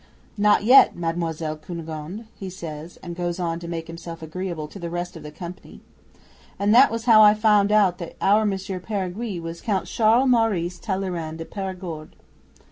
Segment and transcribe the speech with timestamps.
[0.35, 4.89] '"Not yet, Mademoiselle Cunegonde," he says, and goes on to make himself agreeable to the
[4.89, 5.79] rest of the company.
[6.57, 11.37] And that was how I found out our Monsieur Peringuey was Count Charles Maurice Talleyrand
[11.37, 12.15] de Perigord.